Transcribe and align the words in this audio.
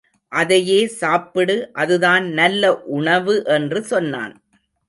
அதையே 0.31 0.87
சாப்பிடு 0.87 1.57
அதுதான் 1.73 2.25
நல்ல 2.31 2.63
உணவு 2.91 3.35
என்று 3.49 3.83
சொன்னான். 3.83 4.33